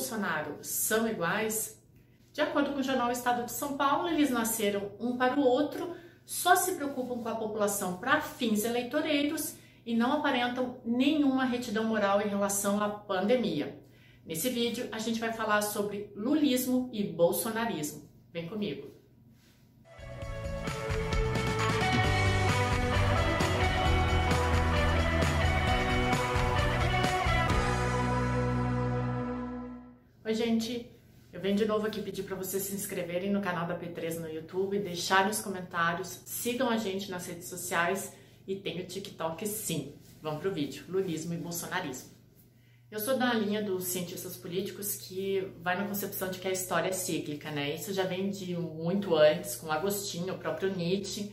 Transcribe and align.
Bolsonaro 0.00 0.56
são 0.62 1.06
iguais? 1.06 1.78
De 2.32 2.40
acordo 2.40 2.72
com 2.72 2.78
o 2.78 2.82
jornal 2.82 3.12
Estado 3.12 3.44
de 3.44 3.52
São 3.52 3.76
Paulo, 3.76 4.08
eles 4.08 4.30
nasceram 4.30 4.92
um 4.98 5.18
para 5.18 5.38
o 5.38 5.44
outro, 5.44 5.94
só 6.24 6.56
se 6.56 6.72
preocupam 6.76 7.22
com 7.22 7.28
a 7.28 7.34
população 7.34 7.98
para 7.98 8.22
fins 8.22 8.64
eleitoreiros 8.64 9.56
e 9.84 9.94
não 9.94 10.14
aparentam 10.14 10.80
nenhuma 10.86 11.44
retidão 11.44 11.84
moral 11.84 12.22
em 12.22 12.28
relação 12.28 12.82
à 12.82 12.88
pandemia. 12.88 13.78
Nesse 14.24 14.48
vídeo, 14.48 14.88
a 14.90 14.98
gente 14.98 15.20
vai 15.20 15.34
falar 15.34 15.60
sobre 15.60 16.10
lulismo 16.16 16.88
e 16.94 17.04
bolsonarismo. 17.04 18.08
Vem 18.32 18.48
comigo! 18.48 18.99
Oi, 30.30 30.36
gente! 30.36 30.88
Eu 31.32 31.40
venho 31.40 31.56
de 31.56 31.64
novo 31.64 31.88
aqui 31.88 32.00
pedir 32.00 32.22
para 32.22 32.36
vocês 32.36 32.62
se 32.62 32.72
inscreverem 32.72 33.32
no 33.32 33.40
canal 33.40 33.66
da 33.66 33.76
P3 33.76 34.20
no 34.20 34.28
YouTube, 34.28 34.78
deixarem 34.78 35.28
os 35.28 35.40
comentários, 35.40 36.20
sigam 36.24 36.70
a 36.70 36.76
gente 36.76 37.10
nas 37.10 37.26
redes 37.26 37.48
sociais 37.48 38.12
e 38.46 38.54
tem 38.54 38.80
o 38.80 38.86
TikTok 38.86 39.44
sim. 39.44 39.92
Vamos 40.22 40.40
pro 40.40 40.54
vídeo, 40.54 40.84
lulismo 40.88 41.34
e 41.34 41.36
bolsonarismo. 41.36 42.10
Eu 42.92 43.00
sou 43.00 43.18
da 43.18 43.34
linha 43.34 43.60
dos 43.60 43.86
cientistas 43.86 44.36
políticos 44.36 44.94
que 44.94 45.52
vai 45.60 45.76
na 45.76 45.88
concepção 45.88 46.30
de 46.30 46.38
que 46.38 46.46
a 46.46 46.52
história 46.52 46.90
é 46.90 46.92
cíclica, 46.92 47.50
né? 47.50 47.74
Isso 47.74 47.92
já 47.92 48.04
vem 48.04 48.30
de 48.30 48.54
muito 48.54 49.16
antes, 49.16 49.56
com 49.56 49.72
Agostinho, 49.72 50.34
o 50.34 50.38
próprio 50.38 50.72
Nietzsche. 50.72 51.32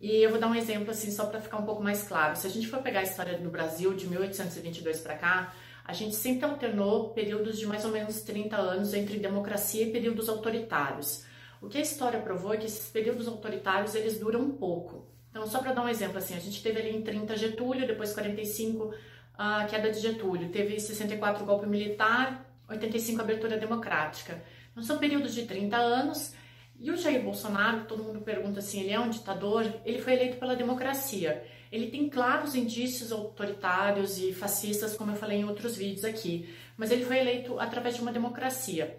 E 0.00 0.10
eu 0.24 0.30
vou 0.30 0.40
dar 0.40 0.48
um 0.48 0.56
exemplo 0.56 0.90
assim 0.90 1.12
só 1.12 1.26
para 1.26 1.40
ficar 1.40 1.58
um 1.58 1.64
pouco 1.64 1.84
mais 1.84 2.02
claro. 2.02 2.34
Se 2.34 2.48
a 2.48 2.50
gente 2.50 2.66
for 2.66 2.82
pegar 2.82 2.98
a 2.98 3.04
história 3.04 3.38
do 3.38 3.48
Brasil 3.48 3.94
de 3.94 4.08
1822 4.08 4.98
para 5.02 5.16
cá, 5.16 5.54
a 5.84 5.92
gente 5.92 6.14
sempre 6.14 6.44
alternou 6.44 7.10
períodos 7.10 7.58
de 7.58 7.66
mais 7.66 7.84
ou 7.84 7.90
menos 7.90 8.22
30 8.22 8.56
anos 8.56 8.94
entre 8.94 9.18
democracia 9.18 9.84
e 9.84 9.92
períodos 9.92 10.28
autoritários. 10.28 11.24
O 11.60 11.68
que 11.68 11.78
a 11.78 11.82
história 11.82 12.20
provou 12.20 12.54
é 12.54 12.56
que 12.56 12.66
esses 12.66 12.88
períodos 12.90 13.28
autoritários 13.28 13.94
eles 13.94 14.18
duram 14.18 14.40
um 14.40 14.50
pouco. 14.52 15.06
Então, 15.30 15.46
só 15.46 15.58
para 15.58 15.72
dar 15.72 15.82
um 15.82 15.88
exemplo 15.88 16.18
assim, 16.18 16.34
a 16.34 16.40
gente 16.40 16.62
teve 16.62 16.78
ali 16.78 16.96
em 16.96 17.02
30 17.02 17.36
Getúlio, 17.36 17.86
depois 17.86 18.12
45 18.12 18.94
a 19.36 19.64
queda 19.64 19.90
de 19.90 19.98
Getúlio, 19.98 20.48
teve 20.50 20.78
64 20.78 21.44
golpe 21.44 21.66
militar, 21.66 22.48
85 22.68 23.20
abertura 23.20 23.58
democrática. 23.58 24.42
Então 24.70 24.82
são 24.82 24.98
períodos 24.98 25.34
de 25.34 25.44
30 25.44 25.76
anos. 25.76 26.34
E 26.78 26.90
o 26.90 26.96
Jair 26.96 27.22
Bolsonaro, 27.22 27.84
todo 27.84 28.02
mundo 28.02 28.20
pergunta 28.20 28.58
assim, 28.58 28.80
ele 28.80 28.90
é 28.90 28.98
um 28.98 29.10
ditador? 29.10 29.64
Ele 29.84 30.00
foi 30.00 30.14
eleito 30.14 30.38
pela 30.38 30.56
democracia. 30.56 31.44
Ele 31.74 31.88
tem 31.88 32.08
claros 32.08 32.54
indícios 32.54 33.10
autoritários 33.10 34.16
e 34.16 34.32
fascistas, 34.32 34.96
como 34.96 35.10
eu 35.10 35.16
falei 35.16 35.38
em 35.38 35.44
outros 35.44 35.76
vídeos 35.76 36.04
aqui, 36.04 36.48
mas 36.76 36.92
ele 36.92 37.04
foi 37.04 37.18
eleito 37.18 37.58
através 37.58 37.96
de 37.96 38.00
uma 38.00 38.12
democracia. 38.12 38.96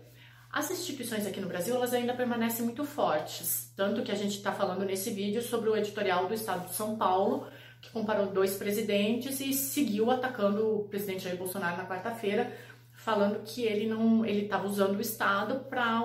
As 0.51 0.69
instituições 0.69 1.25
aqui 1.25 1.39
no 1.39 1.47
Brasil, 1.47 1.73
elas 1.73 1.93
ainda 1.93 2.13
permanecem 2.13 2.65
muito 2.65 2.83
fortes, 2.83 3.71
tanto 3.77 4.03
que 4.03 4.11
a 4.11 4.15
gente 4.15 4.35
está 4.35 4.51
falando 4.51 4.83
nesse 4.83 5.09
vídeo 5.09 5.41
sobre 5.41 5.69
o 5.69 5.77
editorial 5.77 6.27
do 6.27 6.33
Estado 6.33 6.67
de 6.67 6.75
São 6.75 6.97
Paulo, 6.97 7.47
que 7.81 7.89
comparou 7.91 8.25
dois 8.25 8.57
presidentes 8.57 9.39
e 9.39 9.53
seguiu 9.53 10.11
atacando 10.11 10.79
o 10.79 10.83
presidente 10.89 11.23
Jair 11.23 11.37
Bolsonaro 11.37 11.77
na 11.77 11.87
quarta-feira, 11.87 12.51
falando 12.91 13.41
que 13.45 13.63
ele 13.63 13.87
não 13.87 14.25
ele 14.25 14.41
estava 14.41 14.67
usando 14.67 14.97
o 14.97 15.01
Estado 15.01 15.61
para 15.69 16.01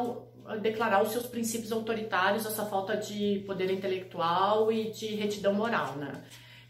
declarar 0.62 1.02
os 1.02 1.10
seus 1.10 1.26
princípios 1.26 1.72
autoritários, 1.72 2.46
essa 2.46 2.64
falta 2.64 2.96
de 2.96 3.42
poder 3.44 3.72
intelectual 3.72 4.70
e 4.70 4.92
de 4.92 5.16
retidão 5.16 5.52
moral, 5.52 5.96
né? 5.96 6.12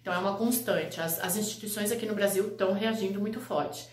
Então 0.01 0.13
é 0.13 0.19
uma 0.19 0.37
constante. 0.37 1.01
As, 1.01 1.21
as 1.21 1.37
instituições 1.37 1.93
aqui 1.93 2.07
no 2.07 2.15
Brasil 2.15 2.49
estão 2.49 2.73
reagindo 2.73 3.21
muito 3.21 3.41
forte. 3.41 3.89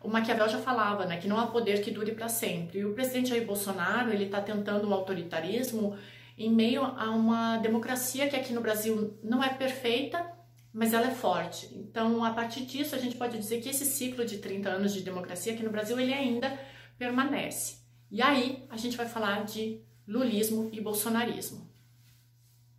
O 0.00 0.08
Maquiavel 0.08 0.48
já 0.48 0.58
falava, 0.58 1.06
né, 1.06 1.16
que 1.16 1.28
não 1.28 1.38
há 1.38 1.46
poder 1.46 1.80
que 1.80 1.90
dure 1.90 2.12
para 2.12 2.28
sempre. 2.28 2.80
E 2.80 2.84
o 2.84 2.92
presidente 2.92 3.28
Jair 3.28 3.46
Bolsonaro 3.46 4.10
ele 4.10 4.24
está 4.24 4.40
tentando 4.40 4.88
um 4.88 4.92
autoritarismo 4.92 5.96
em 6.36 6.50
meio 6.50 6.82
a 6.82 7.10
uma 7.10 7.58
democracia 7.58 8.28
que 8.28 8.34
aqui 8.34 8.52
no 8.52 8.60
Brasil 8.60 9.16
não 9.22 9.44
é 9.44 9.50
perfeita, 9.50 10.26
mas 10.72 10.92
ela 10.92 11.06
é 11.06 11.10
forte. 11.10 11.68
Então, 11.74 12.24
a 12.24 12.30
partir 12.32 12.64
disso, 12.64 12.96
a 12.96 12.98
gente 12.98 13.16
pode 13.16 13.38
dizer 13.38 13.60
que 13.60 13.68
esse 13.68 13.84
ciclo 13.84 14.24
de 14.24 14.38
30 14.38 14.70
anos 14.70 14.92
de 14.92 15.02
democracia 15.02 15.52
aqui 15.52 15.62
no 15.62 15.70
Brasil, 15.70 16.00
ele 16.00 16.14
ainda 16.14 16.58
permanece. 16.98 17.82
E 18.10 18.22
aí, 18.22 18.64
a 18.70 18.76
gente 18.76 18.96
vai 18.96 19.06
falar 19.06 19.44
de 19.44 19.82
lulismo 20.08 20.70
e 20.72 20.80
bolsonarismo. 20.80 21.70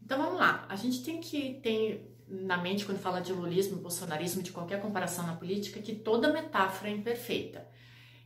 Então, 0.01 0.17
vamos 0.17 0.39
lá. 0.39 0.65
A 0.67 0.75
gente 0.75 1.03
tem 1.03 1.21
que 1.21 1.59
ter 1.61 2.12
na 2.41 2.57
mente, 2.57 2.85
quando 2.85 2.97
fala 2.97 3.21
de 3.21 3.31
lulismo 3.31 3.77
bolsonarismo, 3.77 4.41
de 4.41 4.51
qualquer 4.51 4.81
comparação 4.81 5.25
na 5.27 5.35
política, 5.35 5.79
que 5.79 5.93
toda 5.93 6.33
metáfora 6.33 6.89
é 6.89 6.93
imperfeita. 6.93 7.67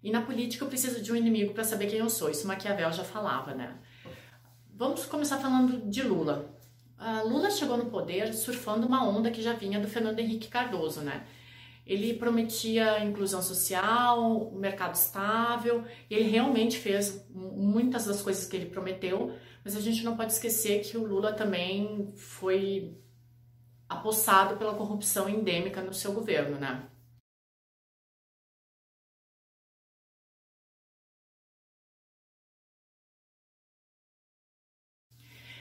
E 0.01 0.09
na 0.09 0.21
política 0.21 0.63
eu 0.63 0.69
preciso 0.69 1.01
de 1.01 1.11
um 1.11 1.15
inimigo 1.15 1.53
para 1.53 1.63
saber 1.63 1.87
quem 1.87 1.99
eu 1.99 2.09
sou. 2.09 2.29
Isso 2.29 2.47
Maquiavel 2.47 2.91
já 2.93 3.03
falava, 3.03 3.53
né? 3.53 3.75
Vamos 4.73 5.05
começar 5.05 5.37
falando 5.37 5.89
de 5.89 6.03
Lula. 6.03 6.55
Uh, 6.97 7.27
Lula 7.27 7.51
chegou 7.51 7.77
no 7.77 7.87
poder 7.87 8.33
surfando 8.33 8.87
uma 8.87 9.07
onda 9.07 9.29
que 9.29 9.41
já 9.41 9.53
vinha 9.53 9.79
do 9.79 9.87
Fernando 9.87 10.19
Henrique 10.19 10.47
Cardoso, 10.47 11.01
né? 11.01 11.25
Ele 11.85 12.13
prometia 12.13 13.03
inclusão 13.03 13.41
social, 13.41 14.51
mercado 14.51 14.95
estável, 14.95 15.83
e 16.09 16.15
ele 16.15 16.29
realmente 16.29 16.77
fez 16.77 17.25
muitas 17.29 18.05
das 18.05 18.21
coisas 18.21 18.45
que 18.45 18.55
ele 18.55 18.65
prometeu, 18.67 19.33
mas 19.63 19.75
a 19.75 19.81
gente 19.81 20.03
não 20.03 20.15
pode 20.15 20.33
esquecer 20.33 20.81
que 20.81 20.97
o 20.97 21.05
Lula 21.05 21.33
também 21.33 22.13
foi 22.15 22.97
apossado 23.89 24.57
pela 24.57 24.75
corrupção 24.75 25.29
endêmica 25.29 25.81
no 25.81 25.93
seu 25.93 26.13
governo, 26.13 26.57
né? 26.59 26.87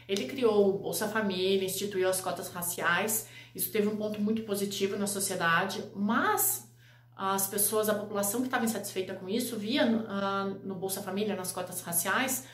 Ele 0.08 0.26
criou 0.26 0.76
o 0.76 0.78
Bolsa 0.78 1.08
Família, 1.08 1.64
instituiu 1.64 2.08
as 2.08 2.20
cotas 2.20 2.48
raciais, 2.48 3.28
isso 3.54 3.72
teve 3.72 3.88
um 3.88 3.96
ponto 3.96 4.20
muito 4.20 4.42
positivo 4.42 4.96
na 4.96 5.06
sociedade, 5.06 5.82
mas 5.94 6.70
as 7.16 7.46
pessoas, 7.46 7.88
a 7.88 7.94
população 7.94 8.40
que 8.40 8.46
estava 8.46 8.64
insatisfeita 8.64 9.14
com 9.14 9.28
isso, 9.28 9.56
via 9.56 9.86
uh, 9.86 10.66
no 10.66 10.74
Bolsa 10.74 11.02
Família, 11.02 11.34
nas 11.34 11.50
cotas 11.50 11.80
raciais, 11.80 12.46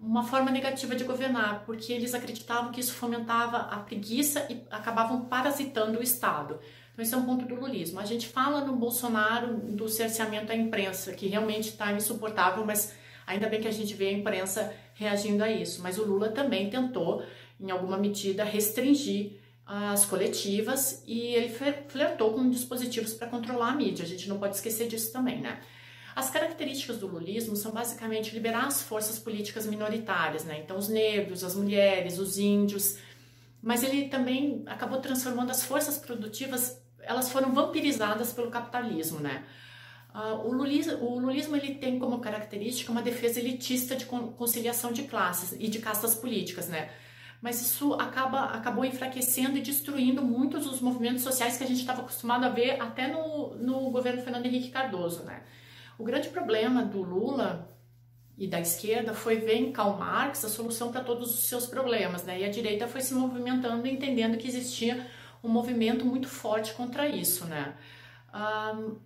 uma 0.00 0.22
forma 0.22 0.50
negativa 0.50 0.96
de 0.96 1.04
governar, 1.04 1.64
porque 1.66 1.92
eles 1.92 2.14
acreditavam 2.14 2.72
que 2.72 2.80
isso 2.80 2.94
fomentava 2.94 3.58
a 3.58 3.78
preguiça 3.78 4.46
e 4.50 4.62
acabavam 4.70 5.26
parasitando 5.26 5.98
o 5.98 6.02
Estado. 6.02 6.58
Então, 6.92 7.02
esse 7.02 7.14
é 7.14 7.16
um 7.16 7.26
ponto 7.26 7.44
do 7.44 7.54
lulismo. 7.54 8.00
A 8.00 8.04
gente 8.04 8.26
fala 8.26 8.64
no 8.64 8.74
Bolsonaro 8.76 9.58
do 9.58 9.88
cerceamento 9.88 10.52
à 10.52 10.56
imprensa, 10.56 11.12
que 11.12 11.26
realmente 11.26 11.68
está 11.68 11.92
insuportável, 11.92 12.64
mas 12.64 12.94
Ainda 13.30 13.48
bem 13.48 13.60
que 13.60 13.68
a 13.68 13.72
gente 13.72 13.94
vê 13.94 14.08
a 14.08 14.12
imprensa 14.12 14.74
reagindo 14.94 15.44
a 15.44 15.48
isso, 15.48 15.80
mas 15.82 15.98
o 15.98 16.04
Lula 16.04 16.30
também 16.30 16.68
tentou, 16.68 17.22
em 17.60 17.70
alguma 17.70 17.96
medida, 17.96 18.42
restringir 18.42 19.38
as 19.64 20.04
coletivas 20.04 21.04
e 21.06 21.36
ele 21.36 21.48
flertou 21.86 22.32
com 22.32 22.50
dispositivos 22.50 23.14
para 23.14 23.28
controlar 23.28 23.68
a 23.68 23.76
mídia. 23.76 24.04
A 24.04 24.08
gente 24.08 24.28
não 24.28 24.36
pode 24.36 24.56
esquecer 24.56 24.88
disso 24.88 25.12
também, 25.12 25.40
né? 25.40 25.60
As 26.20 26.28
características 26.28 26.98
do 26.98 27.06
lulismo 27.06 27.56
são 27.56 27.72
basicamente 27.72 28.34
liberar 28.34 28.66
as 28.66 28.82
forças 28.82 29.18
políticas 29.18 29.64
minoritárias, 29.64 30.44
né? 30.44 30.60
Então, 30.62 30.76
os 30.76 30.86
negros, 30.86 31.42
as 31.42 31.54
mulheres, 31.54 32.18
os 32.18 32.36
índios. 32.36 32.98
Mas 33.62 33.82
ele 33.82 34.06
também 34.06 34.62
acabou 34.66 35.00
transformando 35.00 35.50
as 35.50 35.64
forças 35.64 35.96
produtivas, 35.96 36.78
elas 37.00 37.30
foram 37.30 37.54
vampirizadas 37.54 38.34
pelo 38.34 38.50
capitalismo, 38.50 39.18
né? 39.18 39.46
Uh, 40.14 40.46
o, 40.46 40.52
lulismo, 40.52 40.92
o 41.02 41.18
lulismo 41.18 41.56
ele 41.56 41.76
tem 41.76 41.98
como 41.98 42.20
característica 42.20 42.92
uma 42.92 43.00
defesa 43.00 43.40
elitista 43.40 43.96
de 43.96 44.04
conciliação 44.04 44.92
de 44.92 45.04
classes 45.04 45.56
e 45.58 45.68
de 45.68 45.78
castas 45.78 46.14
políticas, 46.14 46.68
né? 46.68 46.90
Mas 47.40 47.62
isso 47.62 47.94
acaba, 47.94 48.44
acabou 48.58 48.84
enfraquecendo 48.84 49.56
e 49.56 49.62
destruindo 49.62 50.22
muitos 50.22 50.66
dos 50.66 50.82
movimentos 50.82 51.22
sociais 51.22 51.56
que 51.56 51.64
a 51.64 51.66
gente 51.66 51.80
estava 51.80 52.02
acostumado 52.02 52.44
a 52.44 52.50
ver 52.50 52.78
até 52.78 53.08
no, 53.08 53.54
no 53.54 53.90
governo 53.90 54.20
Fernando 54.20 54.44
Henrique 54.44 54.68
Cardoso, 54.68 55.22
né? 55.22 55.44
O 56.00 56.02
grande 56.02 56.30
problema 56.30 56.82
do 56.82 57.02
Lula 57.02 57.68
e 58.38 58.46
da 58.46 58.58
esquerda 58.58 59.12
foi 59.12 59.36
ver 59.36 59.56
em 59.56 59.70
Karl 59.70 59.98
Marx 59.98 60.42
a 60.46 60.48
solução 60.48 60.90
para 60.90 61.04
todos 61.04 61.34
os 61.34 61.46
seus 61.46 61.66
problemas, 61.66 62.24
né? 62.24 62.40
E 62.40 62.44
a 62.46 62.48
direita 62.48 62.88
foi 62.88 63.02
se 63.02 63.12
movimentando 63.12 63.86
entendendo 63.86 64.38
que 64.38 64.48
existia 64.48 65.06
um 65.44 65.48
movimento 65.50 66.06
muito 66.06 66.26
forte 66.26 66.72
contra 66.72 67.06
isso, 67.06 67.44
né? 67.44 67.76
Um, 68.32 68.96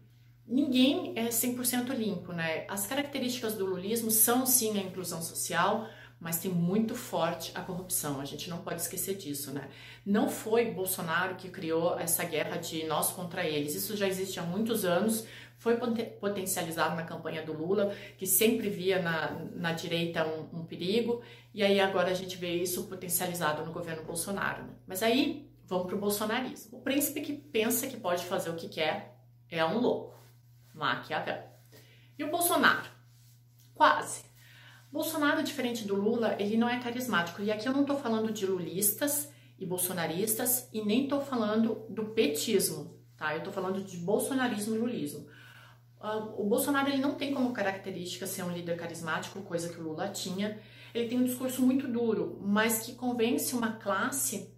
ninguém 0.47 1.15
é 1.17 1.31
100% 1.31 1.89
limpo, 1.93 2.33
né? 2.33 2.65
As 2.69 2.87
características 2.87 3.55
do 3.55 3.67
lulismo 3.67 4.13
são 4.13 4.47
sim 4.47 4.79
a 4.79 4.83
inclusão 4.83 5.21
social, 5.21 5.89
mas 6.21 6.39
tem 6.39 6.51
muito 6.51 6.95
forte 6.95 7.53
a 7.55 7.61
corrupção. 7.61 8.21
A 8.21 8.25
gente 8.25 8.49
não 8.49 8.59
pode 8.59 8.81
esquecer 8.81 9.17
disso, 9.17 9.53
né? 9.53 9.69
Não 10.05 10.29
foi 10.29 10.71
Bolsonaro 10.71 11.35
que 11.35 11.49
criou 11.49 11.99
essa 11.99 12.25
guerra 12.25 12.57
de 12.57 12.85
nós 12.85 13.13
contra 13.13 13.45
eles. 13.45 13.75
Isso 13.75 13.97
já 13.97 14.07
existe 14.07 14.41
há 14.41 14.43
muitos 14.43 14.85
anos. 14.85 15.27
Foi 15.59 15.77
potencializado 16.21 16.95
na 16.95 17.05
campanha 17.05 17.43
do 17.43 17.53
Lula, 17.53 17.95
que 18.19 18.27
sempre 18.27 18.69
via 18.69 19.01
na, 19.01 19.31
na 19.55 19.73
direita 19.73 20.27
um, 20.27 20.61
um 20.61 20.65
perigo, 20.65 21.23
e 21.55 21.63
aí 21.63 21.81
agora 21.81 22.11
a 22.11 22.15
gente 22.15 22.37
vê 22.37 22.55
isso 22.55 22.85
potencializado 22.85 23.65
no 23.65 23.73
governo 23.73 24.03
Bolsonaro. 24.03 24.65
Né? 24.65 24.75
Mas 24.87 25.03
aí 25.03 25.51
vamos 25.67 25.87
para 25.87 25.97
o 25.97 25.99
bolsonarismo. 25.99 26.79
O 26.79 26.83
príncipe 26.83 27.21
que 27.21 27.33
pensa 27.33 27.87
que 27.87 27.97
pode 27.97 28.25
fazer 28.25 28.51
o 28.51 28.57
que 28.57 28.69
quer 28.69 29.17
é 29.49 29.65
um 29.65 29.79
louco. 29.79 30.15
Maquiavel. 30.75 31.43
E 32.19 32.25
o 32.25 32.31
Bolsonaro? 32.31 32.91
Diferente 35.45 35.85
do 35.85 35.95
Lula, 35.97 36.37
ele 36.39 36.57
não 36.57 36.69
é 36.69 36.79
carismático. 36.81 37.43
E 37.43 37.51
aqui 37.51 37.67
eu 37.67 37.73
não 37.73 37.83
estou 37.83 37.97
falando 37.97 38.33
de 38.33 38.47
lulistas 38.47 39.33
e 39.59 39.67
bolsonaristas 39.67 40.69
e 40.73 40.83
nem 40.83 41.05
estou 41.05 41.21
falando 41.21 41.85
do 41.89 42.07
petismo, 42.07 42.97
tá? 43.17 43.33
Eu 43.33 43.39
estou 43.39 43.53
falando 43.53 43.83
de 43.83 43.97
bolsonarismo 43.97 44.77
e 44.77 44.79
lulismo. 44.79 45.27
Uh, 46.01 46.41
o 46.41 46.45
Bolsonaro 46.45 46.89
ele 46.89 47.01
não 47.01 47.15
tem 47.15 47.33
como 47.33 47.53
característica 47.53 48.27
ser 48.27 48.43
um 48.43 48.51
líder 48.51 48.77
carismático, 48.77 49.41
coisa 49.43 49.69
que 49.69 49.81
o 49.81 49.83
Lula 49.83 50.09
tinha. 50.09 50.59
Ele 50.95 51.09
tem 51.09 51.19
um 51.19 51.25
discurso 51.25 51.63
muito 51.63 51.89
duro, 51.89 52.39
mas 52.43 52.81
que 52.81 52.95
convence 52.95 53.55
uma 53.55 53.73
classe 53.73 54.55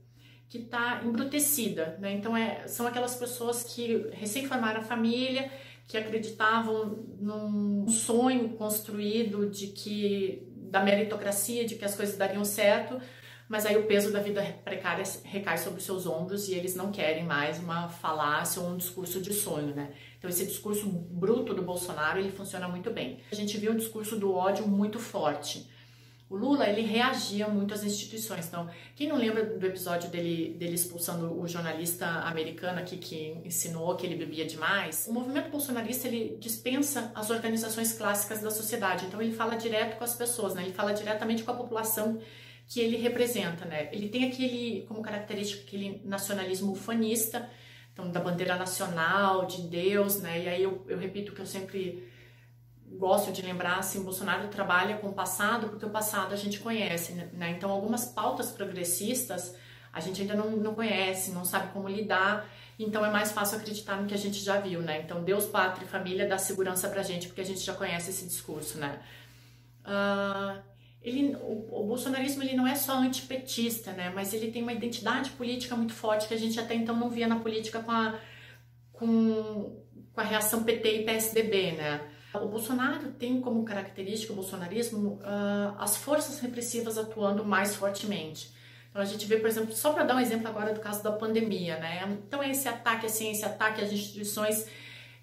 que 0.48 0.58
está 0.58 1.02
embrutecida, 1.04 1.96
né? 2.00 2.12
Então 2.12 2.36
é, 2.36 2.66
são 2.66 2.86
aquelas 2.86 3.14
pessoas 3.14 3.62
que 3.62 4.08
recém 4.12 4.46
formaram 4.46 4.80
a 4.80 4.84
família, 4.84 5.50
que 5.86 5.96
acreditavam 5.96 7.04
num 7.20 7.88
sonho 7.88 8.50
construído 8.50 9.48
de 9.48 9.68
que 9.68 10.46
da 10.70 10.82
meritocracia, 10.82 11.64
de 11.64 11.76
que 11.76 11.84
as 11.84 11.94
coisas 11.94 12.16
dariam 12.16 12.44
certo, 12.44 13.00
mas 13.48 13.64
aí 13.64 13.76
o 13.76 13.86
peso 13.86 14.12
da 14.12 14.20
vida 14.20 14.42
precária 14.64 15.04
recai 15.22 15.56
sobre 15.56 15.78
os 15.78 15.84
seus 15.84 16.04
ombros 16.04 16.48
e 16.48 16.54
eles 16.54 16.74
não 16.74 16.90
querem 16.90 17.24
mais 17.24 17.60
uma 17.60 17.88
falácia 17.88 18.60
ou 18.60 18.68
um 18.68 18.76
discurso 18.76 19.20
de 19.20 19.32
sonho, 19.32 19.72
né? 19.74 19.92
Então 20.18 20.28
esse 20.28 20.44
discurso 20.44 20.88
bruto 20.88 21.54
do 21.54 21.62
Bolsonaro, 21.62 22.18
ele 22.18 22.32
funciona 22.32 22.66
muito 22.66 22.90
bem. 22.90 23.20
A 23.30 23.34
gente 23.36 23.56
viu 23.56 23.70
um 23.70 23.76
discurso 23.76 24.16
do 24.16 24.34
ódio 24.34 24.66
muito 24.66 24.98
forte. 24.98 25.70
O 26.28 26.36
Lula, 26.36 26.68
ele 26.68 26.82
reagia 26.82 27.46
muito 27.46 27.72
às 27.72 27.84
instituições. 27.84 28.48
Então, 28.48 28.68
quem 28.96 29.08
não 29.08 29.16
lembra 29.16 29.44
do 29.44 29.64
episódio 29.64 30.10
dele, 30.10 30.54
dele 30.58 30.74
expulsando 30.74 31.40
o 31.40 31.46
jornalista 31.46 32.04
americano 32.04 32.80
aqui 32.80 32.96
que 32.96 33.36
ensinou 33.44 33.94
que 33.94 34.04
ele 34.04 34.16
bebia 34.16 34.44
demais? 34.44 35.06
O 35.08 35.12
movimento 35.12 35.50
bolsonarista, 35.50 36.08
ele 36.08 36.36
dispensa 36.40 37.12
as 37.14 37.30
organizações 37.30 37.92
clássicas 37.92 38.40
da 38.40 38.50
sociedade. 38.50 39.06
Então, 39.06 39.22
ele 39.22 39.32
fala 39.32 39.54
direto 39.54 39.98
com 39.98 40.04
as 40.04 40.16
pessoas, 40.16 40.54
né? 40.54 40.64
Ele 40.64 40.72
fala 40.72 40.92
diretamente 40.92 41.44
com 41.44 41.52
a 41.52 41.54
população 41.54 42.18
que 42.66 42.80
ele 42.80 42.96
representa, 42.96 43.64
né? 43.64 43.88
Ele 43.92 44.08
tem 44.08 44.28
aquele, 44.28 44.84
como 44.88 45.02
característica, 45.02 45.62
aquele 45.62 46.02
nacionalismo 46.04 46.72
ufanista, 46.72 47.48
então, 47.92 48.10
da 48.10 48.18
bandeira 48.18 48.56
nacional, 48.56 49.46
de 49.46 49.62
Deus, 49.62 50.20
né? 50.20 50.42
E 50.42 50.48
aí 50.48 50.62
eu, 50.64 50.84
eu 50.88 50.98
repito 50.98 51.32
que 51.32 51.40
eu 51.40 51.46
sempre 51.46 52.04
gosto 52.96 53.32
de 53.32 53.42
lembrar, 53.42 53.78
assim, 53.78 54.02
Bolsonaro 54.02 54.48
trabalha 54.48 54.96
com 54.96 55.08
o 55.08 55.12
passado, 55.12 55.68
porque 55.68 55.84
o 55.84 55.90
passado 55.90 56.32
a 56.32 56.36
gente 56.36 56.58
conhece, 56.60 57.12
né? 57.12 57.50
Então, 57.50 57.70
algumas 57.70 58.06
pautas 58.06 58.50
progressistas 58.50 59.54
a 59.92 60.00
gente 60.00 60.20
ainda 60.20 60.34
não, 60.34 60.50
não 60.50 60.74
conhece, 60.74 61.30
não 61.30 61.44
sabe 61.44 61.72
como 61.72 61.88
lidar, 61.88 62.46
então 62.78 63.04
é 63.04 63.10
mais 63.10 63.32
fácil 63.32 63.56
acreditar 63.56 63.96
no 63.96 64.06
que 64.06 64.12
a 64.12 64.18
gente 64.18 64.38
já 64.40 64.60
viu, 64.60 64.82
né? 64.82 65.00
Então, 65.00 65.24
Deus, 65.24 65.46
Pátria 65.46 65.86
e 65.86 65.88
Família 65.88 66.28
dá 66.28 66.36
segurança 66.36 66.88
pra 66.88 67.02
gente, 67.02 67.28
porque 67.28 67.40
a 67.40 67.44
gente 67.44 67.60
já 67.60 67.72
conhece 67.72 68.10
esse 68.10 68.26
discurso, 68.26 68.76
né? 68.76 69.00
Uh, 69.86 70.62
ele, 71.00 71.34
o, 71.36 71.80
o, 71.80 71.86
bolsonarismo 71.86 72.42
ele 72.42 72.56
não 72.56 72.66
é 72.66 72.74
só 72.74 72.98
antipetista, 72.98 73.92
né? 73.92 74.12
Mas 74.14 74.34
ele 74.34 74.50
tem 74.50 74.62
uma 74.62 74.72
identidade 74.72 75.30
política 75.30 75.74
muito 75.74 75.94
forte 75.94 76.28
que 76.28 76.34
a 76.34 76.38
gente 76.38 76.60
até 76.60 76.74
então 76.74 76.94
não 76.94 77.08
via 77.08 77.26
na 77.26 77.38
política 77.38 77.80
com 77.80 77.92
a, 77.92 78.18
com, 78.92 79.82
com 80.12 80.20
a 80.20 80.24
reação 80.24 80.64
PT 80.64 81.00
e 81.00 81.04
PSDB, 81.04 81.72
né? 81.72 82.00
O 82.42 82.48
Bolsonaro 82.48 83.12
tem 83.12 83.40
como 83.40 83.64
característica 83.64 84.32
o 84.32 84.36
bolsonarismo 84.36 85.20
uh, 85.22 85.76
as 85.78 85.96
forças 85.96 86.40
repressivas 86.40 86.98
atuando 86.98 87.44
mais 87.44 87.74
fortemente. 87.74 88.54
Então 88.90 89.02
a 89.02 89.04
gente 89.04 89.26
vê, 89.26 89.36
por 89.36 89.48
exemplo, 89.48 89.74
só 89.74 89.92
para 89.92 90.04
dar 90.04 90.16
um 90.16 90.20
exemplo 90.20 90.48
agora 90.48 90.72
do 90.72 90.80
caso 90.80 91.02
da 91.02 91.12
pandemia, 91.12 91.78
né? 91.78 92.18
Então 92.26 92.42
é 92.42 92.50
esse 92.50 92.66
ataque 92.66 93.06
à 93.06 93.08
ciência, 93.08 93.46
ataque 93.46 93.82
às 93.82 93.92
instituições 93.92 94.62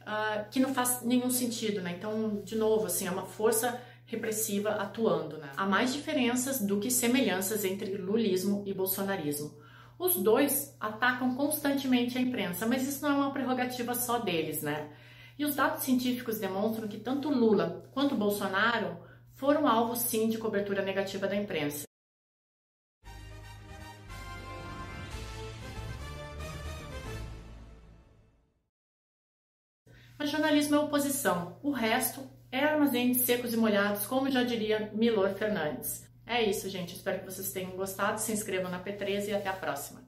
uh, 0.01 0.49
que 0.51 0.59
não 0.59 0.73
faz 0.73 1.01
nenhum 1.01 1.29
sentido, 1.29 1.81
né? 1.81 1.95
Então, 1.97 2.41
de 2.43 2.55
novo, 2.55 2.85
assim, 2.85 3.07
é 3.07 3.11
uma 3.11 3.25
força 3.25 3.81
repressiva 4.05 4.69
atuando, 4.71 5.37
né? 5.37 5.51
Há 5.57 5.65
mais 5.65 5.91
diferenças 5.91 6.61
do 6.61 6.79
que 6.79 6.91
semelhanças 6.91 7.65
entre 7.65 7.97
lulismo 7.97 8.63
e 8.65 8.73
bolsonarismo. 8.73 9.57
Os 9.97 10.17
dois 10.17 10.75
atacam 10.79 11.35
constantemente 11.35 12.17
a 12.17 12.21
imprensa, 12.21 12.65
mas 12.67 12.87
isso 12.87 13.01
não 13.01 13.09
é 13.11 13.15
uma 13.15 13.31
prerrogativa 13.31 13.95
só 13.95 14.19
deles, 14.19 14.61
né? 14.61 14.89
E 15.37 15.45
os 15.45 15.55
dados 15.55 15.83
científicos 15.83 16.39
demonstram 16.39 16.87
que 16.87 16.99
tanto 16.99 17.29
Lula 17.29 17.89
quanto 17.91 18.15
Bolsonaro 18.15 18.97
foram 19.33 19.67
alvo 19.67 19.95
sim 19.95 20.29
de 20.29 20.37
cobertura 20.37 20.81
negativa 20.81 21.27
da 21.27 21.35
imprensa. 21.35 21.83
Mas 30.17 30.29
jornalismo 30.29 30.75
é 30.75 30.79
oposição, 30.79 31.57
o 31.61 31.71
resto 31.71 32.29
é 32.51 32.63
armazém 32.63 33.11
de 33.11 33.17
secos 33.17 33.53
e 33.53 33.57
molhados, 33.57 34.05
como 34.05 34.29
já 34.29 34.43
diria 34.43 34.91
Milor 34.93 35.31
Fernandes. 35.31 36.07
É 36.25 36.41
isso, 36.41 36.69
gente. 36.69 36.95
Espero 36.95 37.19
que 37.19 37.25
vocês 37.25 37.51
tenham 37.51 37.71
gostado. 37.71 38.19
Se 38.21 38.31
inscrevam 38.31 38.71
na 38.71 38.81
P13 38.81 39.27
e 39.27 39.33
até 39.33 39.49
a 39.49 39.53
próxima. 39.53 40.02